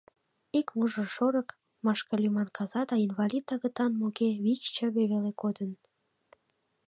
Ик 0.59 0.67
мужыр 0.77 1.07
шорык, 1.15 1.49
Машка 1.85 2.15
лӱман 2.21 2.49
каза 2.57 2.81
да 2.89 2.95
инвалид-агытанге-моге 3.05 4.29
вич 4.43 4.61
чыве 4.75 5.03
веле 5.11 5.31
кодыныт. 5.41 5.83